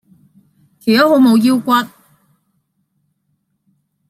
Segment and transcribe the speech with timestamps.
[0.79, 1.69] 條友好冇腰骨